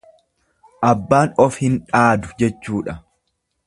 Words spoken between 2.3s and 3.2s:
jechuudha.